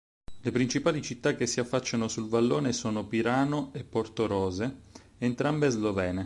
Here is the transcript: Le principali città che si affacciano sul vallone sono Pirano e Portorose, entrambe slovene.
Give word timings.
Le 0.39 0.49
principali 0.49 0.99
città 1.03 1.35
che 1.35 1.45
si 1.45 1.59
affacciano 1.59 2.07
sul 2.07 2.27
vallone 2.27 2.73
sono 2.73 3.05
Pirano 3.05 3.69
e 3.71 3.83
Portorose, 3.83 4.77
entrambe 5.19 5.69
slovene. 5.69 6.19